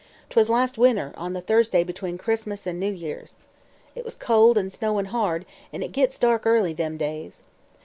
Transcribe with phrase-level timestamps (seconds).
[0.31, 3.37] "'Twas last winter on the Thursday between Christmas an' New Year's.
[3.93, 7.43] It was cold an' snowin' hard, an' it gits dark early them days.